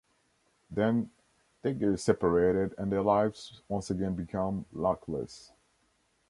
[0.71, 1.11] Then
[1.61, 5.51] they get separated and their lives once again become luckless.